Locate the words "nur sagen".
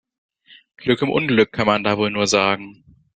2.09-2.83